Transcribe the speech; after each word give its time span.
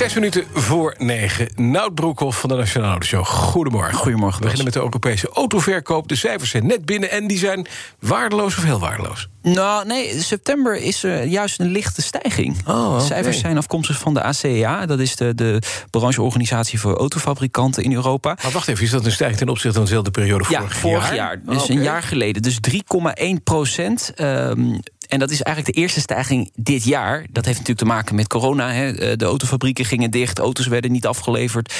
Zes 0.00 0.14
minuten 0.14 0.44
voor 0.52 0.94
negen. 0.98 1.48
Nout 1.56 1.94
Broekhoff 1.94 2.40
van 2.40 2.48
de 2.48 2.54
Nationale 2.54 2.90
Autoshow. 2.90 3.24
Goedemorgen. 3.24 3.94
Goedemorgen. 3.94 4.36
We 4.36 4.42
beginnen 4.42 4.64
met 4.64 4.74
de 4.74 4.80
Europese 4.80 5.28
autoverkoop. 5.28 6.08
De 6.08 6.16
cijfers 6.16 6.50
zijn 6.50 6.66
net 6.66 6.84
binnen 6.84 7.10
en 7.10 7.26
die 7.26 7.38
zijn 7.38 7.66
waardeloos 7.98 8.56
of 8.56 8.64
heel 8.64 8.78
waardeloos. 8.78 9.28
Nou, 9.42 9.86
nee, 9.86 10.22
september 10.22 10.76
is 10.76 11.02
er 11.02 11.24
juist 11.24 11.60
een 11.60 11.70
lichte 11.70 12.02
stijging. 12.02 12.56
Oh. 12.66 12.98
De 12.98 13.04
cijfers 13.04 13.38
zijn 13.38 13.56
afkomstig 13.56 13.98
van 13.98 14.14
de 14.14 14.22
ACEA. 14.22 14.86
Dat 14.86 14.98
is 14.98 15.16
de, 15.16 15.34
de 15.34 15.62
brancheorganisatie 15.90 16.80
voor 16.80 16.96
autofabrikanten 16.96 17.82
in 17.82 17.92
Europa. 17.92 18.36
Maar 18.42 18.52
wacht 18.52 18.68
even, 18.68 18.84
is 18.84 18.90
dat 18.90 19.04
een 19.04 19.12
stijging 19.12 19.38
ten 19.38 19.48
opzichte 19.48 19.76
van 19.76 19.84
dezelfde 19.84 20.10
periode 20.10 20.44
vorig, 20.44 20.74
ja, 20.74 20.80
vorig 20.80 21.14
jaar. 21.14 21.40
Dus 21.44 21.56
Oh, 21.56 21.62
oké. 21.62 21.72
een 21.72 21.82
jaar 21.82 22.02
geleden. 22.02 22.42
Dus 22.42 22.58
3,1 22.60 23.42
procent. 23.44 24.12
Ehm, 24.14 24.78
en 25.10 25.18
dat 25.18 25.30
is 25.30 25.42
eigenlijk 25.42 25.76
de 25.76 25.82
eerste 25.82 26.00
stijging 26.00 26.50
dit 26.54 26.84
jaar. 26.84 27.26
Dat 27.30 27.44
heeft 27.44 27.58
natuurlijk 27.58 27.86
te 27.86 27.94
maken 27.94 28.14
met 28.14 28.26
corona. 28.26 28.72
Hè. 28.72 28.90
Eh, 28.90 29.16
De 29.16 29.24
autofabrieken 29.24 29.84
gingen 29.84 30.10
dicht, 30.10 30.38
auto's 30.38 30.66
werden 30.66 30.92
niet 30.92 31.06
afgeleverd. 31.06 31.74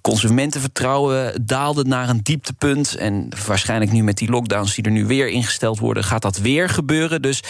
Consumentenvertrouwen 0.00 1.46
daalde 1.46 1.84
naar 1.84 2.08
een 2.08 2.20
dieptepunt. 2.22 2.94
En 2.94 3.28
waarschijnlijk 3.46 3.92
nu 3.92 4.02
met 4.02 4.16
die 4.16 4.30
lockdowns 4.30 4.74
die 4.74 4.84
er 4.84 4.90
nu 4.90 5.06
weer 5.06 5.28
ingesteld 5.28 5.78
worden, 5.78 6.04
gaat 6.04 6.22
dat 6.22 6.38
weer 6.38 6.68
gebeuren. 6.68 7.22
Dus 7.22 7.42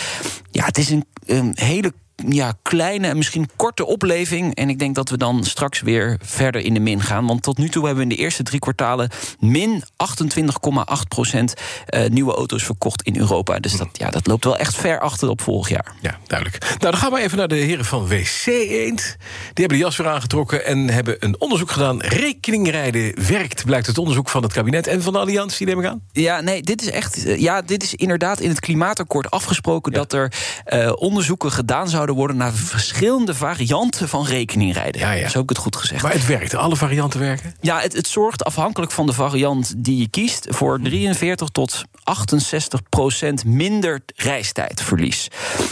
ja, 0.51 0.65
het 0.65 0.79
is 0.79 0.91
een, 0.91 1.05
een 1.27 1.53
hele 1.55 1.93
ja, 2.29 2.53
kleine 2.63 3.07
en 3.09 3.17
misschien 3.17 3.51
korte 3.57 3.87
opleving. 3.87 4.55
En 4.55 4.69
ik 4.69 4.79
denk 4.79 4.95
dat 4.95 5.09
we 5.09 5.17
dan 5.17 5.45
straks 5.45 5.81
weer 5.81 6.19
verder 6.23 6.61
in 6.61 6.75
de 6.75 6.81
min 6.81 7.01
gaan. 7.03 7.27
Want 7.27 7.43
tot 7.43 7.59
nu 7.59 7.69
toe 7.69 7.87
hebben 7.87 8.05
we 8.07 8.11
in 8.11 8.17
de 8.17 8.23
eerste 8.23 8.43
drie 8.43 8.61
kwartalen 8.61 9.11
min 9.39 9.83
28,8 9.83 11.09
procent 11.09 11.55
eh, 11.87 12.09
nieuwe 12.11 12.35
auto's 12.35 12.65
verkocht 12.65 13.03
in 13.03 13.17
Europa. 13.17 13.59
Dus 13.59 13.77
dat, 13.77 13.89
ja, 13.93 14.11
dat 14.11 14.27
loopt 14.27 14.45
wel 14.45 14.57
echt 14.57 14.75
ver 14.77 15.01
achter 15.01 15.29
op 15.29 15.41
vorig 15.41 15.69
jaar. 15.69 15.93
Ja, 16.01 16.19
duidelijk. 16.27 16.61
Nou, 16.69 16.79
dan 16.79 16.97
gaan 16.97 17.13
we 17.13 17.21
even 17.21 17.39
naar 17.39 17.49
de 17.49 17.55
heren 17.55 17.85
van 17.85 18.09
WC 18.09 18.47
Eend. 18.47 19.17
Die 19.53 19.65
hebben 19.67 19.79
de 19.79 19.85
jas 19.85 19.97
weer 19.97 20.09
aangetrokken 20.09 20.65
en 20.67 20.89
hebben 20.91 21.17
een 21.19 21.41
onderzoek 21.41 21.71
gedaan. 21.71 22.01
Rekeningrijden 22.01 23.27
werkt, 23.27 23.65
blijkt 23.65 23.87
het 23.87 23.99
onderzoek 23.99 24.29
van 24.29 24.43
het 24.43 24.53
kabinet 24.53 24.87
en 24.87 25.03
van 25.03 25.13
de 25.13 25.19
Alliantie, 25.19 25.67
neem 25.67 25.79
ik 25.81 25.87
aan. 25.87 26.03
Ja, 26.13 26.41
nee, 26.41 26.63
dit 26.63 26.83
is 26.83 26.91
echt. 26.91 27.25
eh, 27.25 27.39
Ja, 27.41 27.63
dit 27.63 27.83
is 27.83 27.95
inderdaad 27.95 28.41
in 28.41 28.49
het 28.49 28.61
klimaatakkoord 28.61 29.31
afgesproken 29.31 29.93
dat 29.93 30.13
er 30.13 30.33
eh, 30.65 30.93
onderzoeken 30.95 31.53
gedaan 31.53 31.89
zouden 31.89 32.12
worden 32.15 32.37
naar 32.37 32.53
verschillende 32.53 33.35
varianten 33.35 34.09
van 34.09 34.27
rekeningrijden. 34.27 35.01
Ja, 35.01 35.13
ja. 35.13 35.29
Zo 35.29 35.33
heb 35.33 35.43
ik 35.43 35.49
het 35.49 35.59
goed 35.59 35.77
gezegd. 35.77 36.03
Maar 36.03 36.13
het 36.13 36.27
werkt, 36.27 36.55
alle 36.55 36.77
varianten 36.77 37.21
werken. 37.21 37.55
Ja, 37.61 37.81
het, 37.81 37.93
het 37.93 38.07
zorgt 38.07 38.45
afhankelijk 38.45 38.93
van 38.93 39.07
de 39.07 39.13
variant 39.13 39.75
die 39.77 39.97
je 39.97 40.09
kiest 40.09 40.47
voor 40.51 40.81
43 40.81 41.49
tot 41.49 41.85
68 42.03 42.81
procent 42.89 43.45
minder 43.45 44.01
reistijdverlies. 44.17 45.29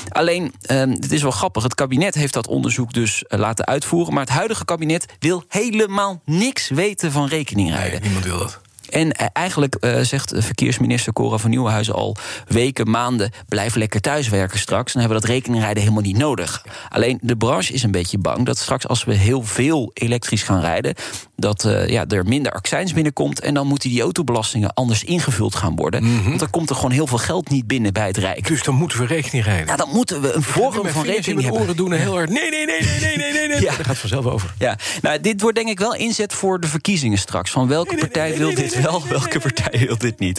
Alleen, 0.08 0.54
ehm, 0.62 0.90
het 0.90 1.12
is 1.12 1.22
wel 1.22 1.30
grappig, 1.30 1.62
het 1.62 1.74
kabinet 1.74 2.14
heeft 2.14 2.32
dat 2.32 2.46
onderzoek 2.46 2.92
dus 2.92 3.24
eh, 3.24 3.38
laten 3.38 3.66
uitvoeren, 3.66 4.14
maar 4.14 4.24
het 4.24 4.32
huidige 4.32 4.64
kabinet 4.64 5.06
wil 5.18 5.44
helemaal 5.48 6.22
niks 6.24 6.68
weten 6.68 7.12
van 7.12 7.26
rekeningrijden. 7.26 8.02
niemand 8.02 8.24
wil 8.24 8.38
dat. 8.38 8.60
En 8.90 9.12
eh, 9.12 9.26
eigenlijk 9.32 9.74
eh, 9.74 10.00
zegt 10.00 10.32
verkeersminister 10.36 11.12
Cora 11.12 11.36
van 11.36 11.50
Nieuwenhuizen 11.50 11.94
al 11.94 12.16
weken, 12.46 12.90
maanden... 12.90 13.30
blijf 13.48 13.74
lekker 13.74 14.00
thuiswerken 14.00 14.58
straks. 14.58 14.92
Dan 14.92 15.02
hebben 15.02 15.20
we 15.20 15.26
dat 15.26 15.34
rekeningrijden 15.34 15.82
helemaal 15.82 16.02
niet 16.02 16.16
nodig. 16.16 16.64
Alleen 16.88 17.18
de 17.22 17.36
branche 17.36 17.72
is 17.72 17.82
een 17.82 17.90
beetje 17.90 18.18
bang 18.18 18.46
dat 18.46 18.58
straks 18.58 18.88
als 18.88 19.04
we 19.04 19.14
heel 19.14 19.42
veel 19.42 19.90
elektrisch 19.94 20.42
gaan 20.42 20.60
rijden... 20.60 20.94
dat 21.36 21.64
eh, 21.64 21.88
ja, 21.88 22.06
er 22.06 22.26
minder 22.26 22.52
accijns 22.52 22.92
binnenkomt... 22.92 23.40
en 23.40 23.54
dan 23.54 23.66
moeten 23.66 23.88
die 23.88 24.02
autobelastingen 24.02 24.74
anders 24.74 25.04
ingevuld 25.04 25.54
gaan 25.54 25.76
worden. 25.76 26.24
Want 26.24 26.38
dan 26.38 26.50
komt 26.50 26.70
er 26.70 26.76
gewoon 26.76 26.90
heel 26.90 27.06
veel 27.06 27.18
geld 27.18 27.48
niet 27.48 27.66
binnen 27.66 27.92
bij 27.92 28.06
het 28.06 28.16
Rijk. 28.16 28.46
Dus 28.46 28.62
dan 28.62 28.74
moeten 28.74 28.98
we 28.98 29.06
rekening 29.06 29.44
rijden. 29.44 29.66
Ja, 29.66 29.76
dan 29.76 29.88
moeten 29.88 30.20
we 30.20 30.32
een 30.32 30.42
vorm 30.42 30.88
van 30.88 31.04
rekening 31.04 31.42
hebben. 31.42 31.60
oren 31.60 31.76
doen 31.76 31.92
en 31.92 32.00
heel 32.00 32.12
hard. 32.12 32.30
Nee, 32.30 32.50
nee, 32.50 32.66
nee, 32.66 32.80
nee, 32.80 33.00
nee, 33.00 33.16
nee, 33.16 33.32
nee. 33.32 33.48
nee. 33.48 33.60
Ja. 33.70 33.76
Dat 33.76 33.86
gaat 33.86 33.98
vanzelf 33.98 34.26
over. 34.26 34.54
Ja, 34.58 34.78
nou, 35.02 35.20
dit 35.20 35.40
wordt 35.40 35.56
denk 35.56 35.68
ik 35.68 35.78
wel 35.78 35.94
inzet 35.94 36.32
voor 36.32 36.60
de 36.60 36.66
verkiezingen 36.66 37.18
straks. 37.18 37.50
Van 37.50 37.68
welke 37.68 37.96
partij 37.96 38.36
wil 38.36 38.54
dit 38.54 38.79
wel, 38.82 39.06
welke 39.08 39.40
partij 39.40 39.86
wil 39.86 39.98
dit 39.98 40.18
niet? 40.18 40.38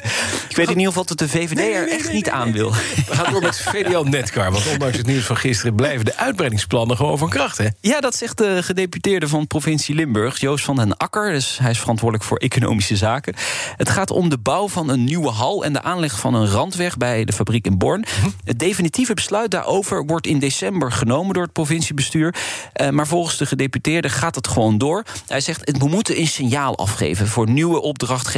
Ik 0.49 0.55
weet 0.55 0.69
in 0.69 0.77
ieder 0.77 0.87
geval 0.87 1.05
dat 1.05 1.19
de 1.19 1.29
VVD 1.29 1.75
er 1.75 1.89
echt 1.89 2.13
niet 2.13 2.29
aan 2.29 2.51
wil. 2.51 2.71
We 2.71 3.15
gaan 3.15 3.31
door 3.31 3.41
met 3.41 3.61
VDL 3.71 4.03
Netcar. 4.03 4.51
Want 4.51 4.67
ondanks 4.67 4.97
het 4.97 5.05
nieuws 5.05 5.25
van 5.25 5.37
gisteren 5.37 5.75
blijven 5.75 6.05
de 6.05 6.17
uitbreidingsplannen 6.17 6.97
gewoon 6.97 7.17
van 7.17 7.29
kracht. 7.29 7.57
Hè? 7.57 7.67
Ja, 7.81 7.99
dat 7.99 8.15
zegt 8.15 8.37
de 8.37 8.63
gedeputeerde 8.63 9.27
van 9.27 9.47
provincie 9.47 9.95
Limburg, 9.95 10.39
Joost 10.39 10.65
van 10.65 10.75
den 10.75 10.97
Akker. 10.97 11.31
Dus 11.31 11.57
hij 11.57 11.71
is 11.71 11.79
verantwoordelijk 11.79 12.27
voor 12.27 12.37
economische 12.37 12.95
zaken. 12.95 13.33
Het 13.77 13.89
gaat 13.89 14.11
om 14.11 14.29
de 14.29 14.37
bouw 14.37 14.67
van 14.67 14.89
een 14.89 15.03
nieuwe 15.03 15.29
hal 15.29 15.63
en 15.63 15.73
de 15.73 15.81
aanleg 15.81 16.19
van 16.19 16.33
een 16.33 16.47
randweg 16.47 16.97
bij 16.97 17.25
de 17.25 17.33
fabriek 17.33 17.65
in 17.65 17.77
Born. 17.77 18.05
Het 18.43 18.59
definitieve 18.59 19.13
besluit 19.13 19.51
daarover 19.51 20.05
wordt 20.05 20.27
in 20.27 20.39
december 20.39 20.91
genomen 20.91 21.33
door 21.33 21.43
het 21.43 21.53
provinciebestuur. 21.53 22.35
Eh, 22.73 22.89
maar 22.89 23.07
volgens 23.07 23.37
de 23.37 23.45
gedeputeerde 23.45 24.09
gaat 24.09 24.35
het 24.35 24.47
gewoon 24.47 24.77
door. 24.77 25.03
Hij 25.27 25.41
zegt: 25.41 25.77
we 25.77 25.87
moeten 25.87 26.19
een 26.19 26.27
signaal 26.27 26.77
afgeven 26.77 27.27
voor 27.27 27.49
nieuwe 27.49 27.81
opdrachtgevers. 27.81 28.30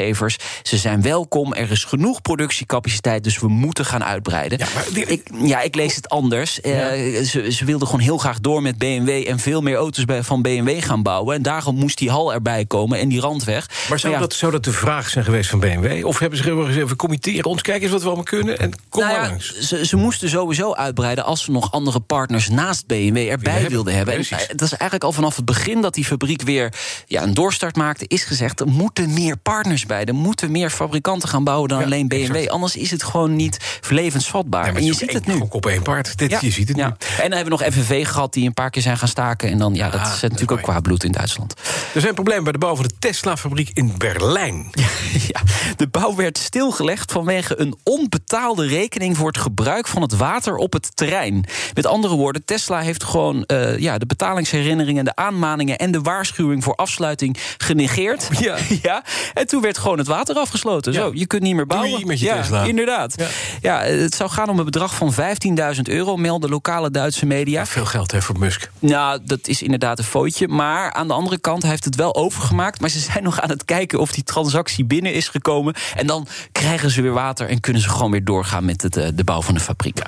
Ze 0.64 0.78
zijn 0.78 1.02
welkom, 1.02 1.54
er 1.54 1.72
is 1.72 1.84
genoeg 1.84 2.22
productiecapaciteit, 2.22 3.24
dus 3.24 3.40
we 3.40 3.48
moeten 3.48 3.86
gaan 3.86 4.04
uitbreiden. 4.04 4.58
Ja, 4.58 4.68
maar 4.74 4.86
ik, 5.08 5.30
ja, 5.42 5.62
ik 5.62 5.76
lees 5.76 5.96
het 5.96 6.10
anders. 6.10 6.62
Eh, 6.62 6.72
ze, 7.24 7.52
ze 7.52 7.66
wilden 7.66 7.88
gewoon 7.88 8.02
heel 8.02 8.18
graag 8.18 8.40
door 8.40 8.62
met 8.62 8.78
BMW 8.78 9.10
en 9.28 9.40
veel 9.40 9.62
meer 9.62 9.76
auto's 9.76 10.06
bij, 10.06 10.24
van 10.24 10.42
BMW 10.42 10.84
gaan 10.84 11.04
bouwen. 11.04 11.36
En 11.36 11.42
daarom 11.42 11.76
moest 11.76 11.98
die 11.98 12.10
hal 12.10 12.34
erbij 12.34 12.66
komen 12.66 13.00
en 13.00 13.10
die 13.10 13.20
randweg. 13.20 13.70
Maar 13.90 14.00
zou, 14.00 14.14
ja, 14.14 14.20
dat, 14.20 14.34
zou 14.34 14.52
dat 14.52 14.64
de 14.64 14.72
vraag 14.72 15.10
zijn 15.10 15.26
geweest 15.26 15.50
van 15.50 15.60
BMW? 15.60 16.06
Of 16.06 16.20
hebben 16.20 16.38
ze 16.38 16.44
gewoon 16.44 16.66
gezegd, 16.66 16.90
we 16.90 16.96
committeren 16.96 17.46
ons, 17.46 17.62
kijk 17.62 17.82
eens 17.82 17.92
wat 17.92 18.02
we 18.02 18.06
allemaal 18.06 18.24
kunnen... 18.24 18.60
en 18.60 18.72
kom 18.90 19.02
nou 19.02 19.14
maar 19.14 19.24
ja, 19.24 19.30
langs. 19.30 19.60
ze, 19.60 19.86
ze 19.86 19.96
moesten 19.96 20.30
sowieso 20.30 20.74
uitbreiden 20.74 21.26
als 21.26 21.44
ze 21.44 21.52
nog 21.52 21.72
andere 21.72 22.00
partners 22.00 22.50
naast 22.50 22.88
BMW 22.88 23.18
erbij 23.18 23.54
hebben. 23.54 23.72
wilden 23.72 23.96
hebben. 23.96 24.14
En, 24.14 24.22
eh, 24.22 24.38
dat 24.48 24.62
is 24.62 24.72
eigenlijk 24.72 25.04
al 25.04 25.12
vanaf 25.12 25.36
het 25.36 25.46
begin 25.46 25.82
dat 25.82 25.94
die 25.94 26.06
fabriek 26.06 26.42
weer 26.42 26.74
ja, 27.08 27.24
een 27.24 27.34
doorstart 27.34 27.76
maakte, 27.76 28.06
is 28.08 28.24
gezegd: 28.24 28.60
er 28.60 28.68
moeten 28.68 29.14
meer 29.14 29.38
partners 29.38 29.83
bij. 29.88 30.06
Er 30.06 30.16
moeten 30.16 30.52
meer 30.52 30.70
fabrikanten 30.70 31.30
gaan 31.30 31.44
bouwen 31.44 31.70
dan 31.70 31.80
Ja, 31.80 31.86
alleen 31.86 32.08
BMW. 32.08 32.22
exact. 32.36 32.50
Anders 32.50 32.76
is 32.76 32.92
het 32.92 33.04
gewoon 33.04 33.36
niet 33.36 33.80
levensvatbaar. 33.90 34.66
Ja, 34.66 34.74
en 34.78 34.86
je 34.86 34.94
ziet 34.94 35.14
het 35.14 35.28
nu. 35.28 35.34
gok 35.38 35.54
op 35.54 35.66
één 35.66 35.82
paard. 35.82 36.18
Dit, 36.18 36.38
Je 36.42 36.52
ziet 36.52 36.68
het 36.68 36.78
nu. 36.78 36.84
En 36.84 36.94
dan 37.18 37.32
hebben 37.32 37.58
we 37.58 37.64
nog 37.64 37.74
FNV 37.74 38.08
gehad 38.08 38.34
die 38.34 38.46
een 38.46 38.54
paar 38.54 38.70
keer 38.70 38.82
zijn 38.82 38.98
gaan 38.98 39.08
staken. 39.08 39.50
En 39.50 39.58
dan, 39.58 39.74
ja, 39.74 39.90
dat 39.90 40.00
Ah, 40.00 40.06
zet 40.12 40.22
dat 40.22 40.32
natuurlijk 40.32 40.52
ook 40.60 40.62
qua 40.62 40.80
bloed 40.80 41.04
in 41.04 41.12
Duitsland. 41.12 41.54
Er 41.94 42.02
zijn 42.02 42.14
problemen 42.14 42.44
bij 42.44 42.52
de 42.54 42.58
bouw 42.60 42.76
van 42.76 42.86
de 42.88 42.94
Tesla-fabriek 43.00 43.70
in 43.74 43.94
Berlijn. 43.98 44.70
Ja, 45.28 45.42
de 45.76 45.88
bouw 45.88 46.16
werd 46.16 46.38
stilgelegd 46.38 47.12
vanwege 47.12 47.60
een 47.60 47.76
onbetaalde 47.84 48.68
rekening 48.68 49.18
voor 49.18 49.28
het 49.28 49.38
gebruik 49.38 49.88
van 49.88 50.02
het 50.02 50.16
water 50.18 50.56
op 50.56 50.74
het 50.74 50.96
terrein. 50.96 51.46
Met 51.74 51.86
andere 51.86 52.16
woorden, 52.16 52.46
Tesla 52.46 52.80
heeft 52.80 53.04
gewoon 53.04 53.44
eh, 53.44 53.78
ja, 53.78 53.98
de 53.98 54.06
betalingsherinneringen, 54.06 55.06
de 55.06 55.16
aanmaningen 55.16 55.78
en 55.78 55.92
de 55.92 56.02
waarschuwing 56.02 56.64
voor 56.64 56.76
afsluiting 56.76 57.38
genegeerd. 57.58 58.28
Ja. 58.40 58.58
ja, 58.82 59.04
en 59.34 59.48
toen 59.48 59.62
werd 59.62 59.73
gewoon 59.78 59.98
het 59.98 60.08
water 60.08 60.36
afgesloten. 60.36 60.94
Ja. 60.94 61.00
Zo, 61.00 61.12
je 61.14 61.28
kunt 61.28 61.42
niet 61.42 61.56
meer 61.56 61.66
bouwen. 61.66 62.08
Met 62.08 62.20
je 62.20 62.26
ja, 62.26 62.36
Tesla. 62.36 62.64
Inderdaad. 62.64 63.16
Ja. 63.62 63.82
Het 63.82 64.16
zou 64.16 64.30
gaan 64.30 64.50
om 64.50 64.60
een 64.60 64.66
bedrag 64.66 64.96
van 64.96 65.14
15.000 65.14 65.82
euro, 65.84 66.18
melden 66.18 66.50
lokale 66.50 66.92
Duitse 66.92 67.26
media. 67.26 67.66
Veel 67.66 67.86
geld 67.86 68.12
hè, 68.12 68.22
voor 68.22 68.40
Musk. 68.40 68.72
Nou, 68.80 69.20
dat 69.26 69.48
is 69.48 69.62
inderdaad 69.62 70.00
een 70.00 70.06
foutje. 70.06 70.48
Maar 70.48 70.94
aan 70.94 71.08
de 71.08 71.14
andere 71.14 71.40
kant, 71.40 71.62
hij 71.62 71.72
heeft 71.72 71.86
het 71.86 71.96
wel 71.96 72.16
overgemaakt. 72.16 72.80
Maar 72.80 72.90
ze 72.90 73.00
zijn 73.00 73.24
nog 73.24 73.42
aan 73.42 73.50
het 73.50 73.66
kijken 73.66 74.00
of 74.00 74.12
die 74.12 74.24
transactie 74.24 74.86
binnen 74.86 75.14
is 75.14 75.28
gekomen. 75.28 75.74
En 75.96 76.08
dan 76.08 76.28
krijgen 76.52 76.90
ze 76.90 77.02
weer 77.02 77.14
water 77.14 77.48
en 77.48 77.60
kunnen 77.60 77.82
ze 77.82 77.90
gewoon 77.90 78.12
weer 78.12 78.24
doorgaan 78.24 78.66
met 78.66 78.82
het, 78.82 78.98
eh, 78.98 79.08
de 79.14 79.24
bouw 79.24 79.42
van 79.42 79.54
de 79.54 79.60
fabriek. 79.60 80.02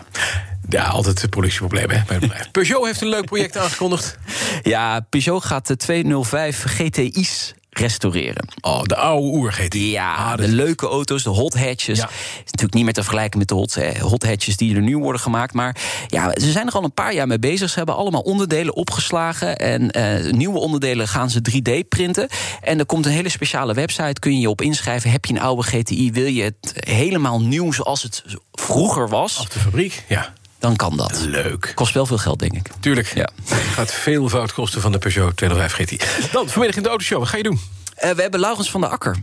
Ja, 0.70 0.84
altijd 0.84 1.30
productieproblemen 1.30 1.96
hè, 1.96 2.04
bij 2.06 2.16
het 2.16 2.20
bedrijf. 2.20 2.52
Peugeot 2.58 2.86
heeft 2.86 3.02
een 3.02 3.08
leuk 3.08 3.26
project 3.26 3.58
aangekondigd. 3.58 4.18
Ja, 4.64 5.00
Peugeot 5.00 5.44
gaat 5.44 5.68
de 5.68 5.76
205 5.76 6.64
GTI's 6.64 7.54
restaureren. 7.80 8.48
Oh, 8.62 8.84
de 8.84 8.96
oude 8.96 9.28
oer 9.28 9.56
heet 9.56 9.72
die. 9.72 9.92
Ja, 9.92 10.16
Ah, 10.16 10.38
de 10.38 10.48
leuke 10.48 10.88
auto's, 10.88 11.24
de 11.24 11.30
hot 11.30 11.60
hatches. 11.60 11.98
Ja. 11.98 12.10
Is 12.10 12.44
natuurlijk 12.46 12.74
niet 12.74 12.84
meer 12.84 12.94
te 12.94 13.02
vergelijken 13.02 13.40
met 13.40 13.48
de 13.48 13.54
hot, 13.56 13.76
eh, 13.76 14.02
hot 14.02 14.24
hatches 14.26 14.58
die 14.58 14.76
er 14.76 14.82
nu 14.82 14.98
worden 14.98 15.22
gemaakt. 15.22 15.54
Maar 15.54 15.76
ja, 16.08 16.32
ze 16.42 16.52
zijn 16.52 16.68
er 16.68 16.74
al 16.74 16.84
een 16.84 16.94
paar 16.94 17.14
jaar 17.14 17.28
mee 17.28 17.40
bezig. 17.40 17.70
Ze 17.70 17.78
hebben 17.78 17.96
allemaal 17.96 18.22
onderdelen 18.22 18.76
opgeslagen. 18.76 19.58
En 19.58 19.92
eh, 19.92 20.32
nieuwe 20.32 20.60
onderdelen 20.60 21.08
gaan 21.08 21.30
ze 21.30 21.42
3D 21.42 21.88
printen. 21.90 22.28
En 22.62 22.80
er 22.80 22.86
komt 22.86 23.06
een 23.06 23.12
hele 23.12 23.30
speciale 23.30 23.74
website. 23.74 24.20
Kun 24.20 24.32
je 24.34 24.40
je 24.40 24.50
op 24.50 24.62
inschrijven. 24.62 25.12
Heb 25.12 25.26
je 25.26 25.34
een 25.34 25.42
oude 25.42 25.64
GTI? 25.64 26.12
Wil 26.12 26.26
je 26.28 26.44
het 26.44 26.74
helemaal 26.74 27.42
nieuw 27.42 27.72
zoals 27.72 28.04
het 28.04 28.24
vroeger 28.52 29.10
was? 29.10 29.40
Op 29.40 29.52
de 29.52 29.60
fabriek, 29.60 30.04
ja. 30.08 30.34
Dan 30.66 30.76
kan 30.76 30.98
dat. 30.98 31.20
Leuk. 31.26 31.72
Kost 31.76 31.94
wel 31.94 32.06
veel 32.06 32.18
geld, 32.18 32.40
denk 32.40 32.54
ik. 32.54 32.68
Tuurlijk. 32.80 33.12
Ja. 33.16 33.30
Gaat 33.74 33.94
veel 33.94 34.30
fout 34.30 34.54
kosten 34.54 34.82
van 34.82 34.92
de 34.92 34.98
Peugeot 34.98 35.38
205 35.38 35.74
GT. 35.74 36.06
Dan, 36.32 36.50
vanmiddag 36.50 36.78
in 36.78 36.84
de 36.84 36.90
autoshow, 36.90 37.20
wat 37.20 37.28
ga 37.28 37.38
je 37.38 37.44
doen? 37.44 37.60
Eh, 37.96 38.12
we 38.12 38.22
hebben 38.22 38.40
Laurens 38.40 38.72
van 38.72 38.82
der 38.82 38.90
Akker. 38.90 39.16
Uh, 39.16 39.20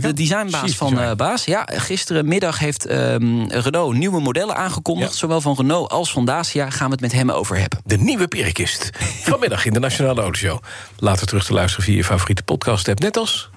de 0.00 0.12
designbaas 0.12 0.60
Chief 0.60 0.76
van 0.76 0.90
design. 0.90 1.08
uh, 1.10 1.14
Baas. 1.16 1.44
Ja, 1.44 1.68
gisterenmiddag 1.72 2.58
heeft 2.58 2.90
um, 2.90 3.50
Renault 3.50 3.94
nieuwe 3.94 4.20
modellen 4.20 4.56
aangekondigd. 4.56 5.10
Ja. 5.10 5.16
Zowel 5.16 5.40
van 5.40 5.54
Renault 5.56 5.90
als 5.90 6.12
van 6.12 6.24
Dacia 6.24 6.70
gaan 6.70 6.86
we 6.86 6.92
het 6.92 7.00
met 7.00 7.12
hem 7.12 7.30
over 7.30 7.58
hebben. 7.58 7.80
De 7.84 7.96
nieuwe 7.96 8.28
perikist. 8.28 8.90
Vanmiddag 9.22 9.64
in 9.64 9.72
de 9.72 9.78
Nationale 9.78 10.20
Autoshow. 10.20 10.62
Later 10.98 11.26
terug 11.26 11.44
te 11.44 11.52
luisteren 11.52 11.84
via 11.84 11.96
je 11.96 12.04
favoriete 12.04 12.42
podcast 12.42 12.88
app. 12.88 13.00
Net 13.00 13.16
als... 13.16 13.50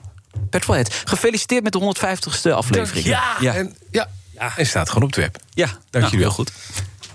Petrolhead, 0.50 0.94
gefeliciteerd 1.06 1.64
met 1.64 1.74
de 1.74 1.94
150ste 1.96 2.52
aflevering. 2.52 3.06
Ja, 3.06 3.36
ja. 3.40 3.54
En, 3.54 3.75
ja. 3.92 4.10
ja, 4.34 4.54
en 4.58 4.66
staat 4.66 4.88
gewoon 4.90 5.04
op 5.04 5.14
de 5.14 5.22
web. 5.22 5.38
ja. 5.54 5.66
Dank 5.66 5.80
nou, 5.92 6.06
jullie 6.06 6.19
wel. 6.19 6.31
goed. 6.31 6.52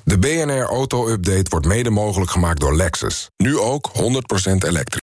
De 0.04 0.18
BNR 0.18 0.64
Auto 0.64 1.08
Update 1.08 1.50
wordt 1.50 1.66
mede 1.66 1.90
mogelijk 1.90 2.30
gemaakt 2.30 2.60
door 2.60 2.76
Lexus. 2.76 3.30
Nu 3.36 3.58
ook 3.58 3.90
100% 3.94 4.00
elektrisch. 4.58 5.00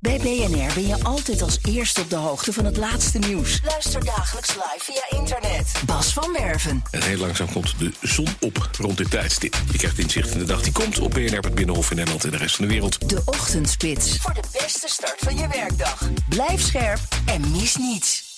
Bij 0.00 0.18
BNR 0.18 0.74
ben 0.74 0.86
je 0.86 0.96
altijd 1.02 1.42
als 1.42 1.58
eerste 1.68 2.00
op 2.00 2.10
de 2.10 2.16
hoogte 2.16 2.52
van 2.52 2.64
het 2.64 2.76
laatste 2.76 3.18
nieuws. 3.18 3.60
Luister 3.64 4.04
dagelijks 4.04 4.54
live 4.54 4.78
via 4.78 5.18
internet. 5.18 5.72
Bas 5.86 6.12
van 6.12 6.32
Werven. 6.32 6.82
En 6.90 7.02
heel 7.02 7.18
langzaam 7.18 7.52
komt 7.52 7.78
de 7.78 7.92
zon 8.00 8.28
op 8.40 8.70
rond 8.78 8.96
dit 8.96 9.10
tijdstip. 9.10 9.56
Je 9.70 9.78
krijgt 9.78 9.98
inzicht 9.98 10.30
in 10.30 10.38
de 10.38 10.44
dag 10.44 10.62
die 10.62 10.72
komt 10.72 10.98
op 10.98 11.10
BNR, 11.10 11.38
het 11.38 11.54
Binnenhof 11.54 11.90
in 11.90 11.96
Nederland 11.96 12.24
en 12.24 12.30
de 12.30 12.36
rest 12.36 12.56
van 12.56 12.64
de 12.64 12.70
wereld. 12.72 13.08
De 13.08 13.22
Ochtendspits. 13.24 14.16
Voor 14.16 14.34
de 14.34 14.42
beste 14.52 14.88
start 14.88 15.18
van 15.18 15.36
je 15.36 15.48
werkdag. 15.48 16.10
Blijf 16.28 16.60
scherp 16.60 17.00
en 17.24 17.50
mis 17.50 17.76
niets. 17.76 18.29